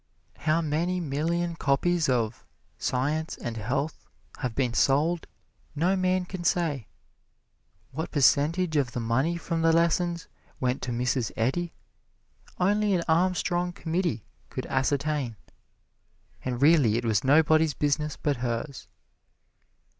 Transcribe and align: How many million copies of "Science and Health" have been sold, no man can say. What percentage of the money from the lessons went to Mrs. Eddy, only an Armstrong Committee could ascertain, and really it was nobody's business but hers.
How 0.37 0.61
many 0.63 0.99
million 0.99 1.55
copies 1.55 2.09
of 2.09 2.43
"Science 2.79 3.37
and 3.37 3.55
Health" 3.57 4.07
have 4.39 4.55
been 4.55 4.73
sold, 4.73 5.27
no 5.75 5.95
man 5.95 6.25
can 6.25 6.43
say. 6.43 6.87
What 7.91 8.09
percentage 8.09 8.75
of 8.77 8.93
the 8.93 8.99
money 8.99 9.37
from 9.37 9.61
the 9.61 9.71
lessons 9.71 10.27
went 10.59 10.81
to 10.81 10.91
Mrs. 10.91 11.31
Eddy, 11.37 11.75
only 12.57 12.95
an 12.95 13.03
Armstrong 13.07 13.73
Committee 13.73 14.25
could 14.49 14.65
ascertain, 14.65 15.35
and 16.43 16.63
really 16.63 16.97
it 16.97 17.05
was 17.05 17.23
nobody's 17.23 17.75
business 17.75 18.17
but 18.17 18.37
hers. 18.37 18.87